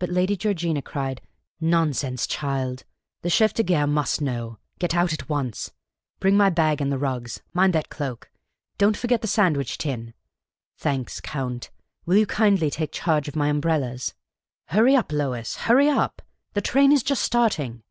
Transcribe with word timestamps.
But 0.00 0.08
Lady 0.08 0.36
Georgina 0.36 0.82
cried," 0.82 1.20
Nonsense, 1.76 2.26
child! 2.26 2.82
The 3.22 3.30
chef 3.30 3.54
de 3.54 3.62
garc 3.62 3.88
must 3.88 4.20
know. 4.20 4.58
Get 4.80 4.96
out 4.96 5.12
at 5.12 5.28
once! 5.28 5.70
Bring 6.18 6.36
my 6.36 6.50
bag 6.50 6.80
and 6.80 6.90
the 6.90 6.98
rugs! 6.98 7.40
Mind 7.52 7.72
that 7.74 7.88
cloak! 7.88 8.30
Don't 8.78 8.96
forget 8.96 9.20
the 9.20 9.28
sandwich 9.28 9.78
tin! 9.78 10.12
Thanks, 10.76 11.20
Count; 11.20 11.70
will 12.04 12.16
you 12.16 12.26
kindly 12.26 12.68
take 12.68 12.90
charge 12.90 13.28
of 13.28 13.36
my 13.36 13.46
umbrellas? 13.46 14.12
Hurry 14.70 14.96
up, 14.96 15.12
Lois; 15.12 15.54
hurry 15.54 15.88
up! 15.88 16.20
the 16.54 16.60
train 16.60 16.90
is 16.90 17.04
just 17.04 17.22
starting 17.22 17.84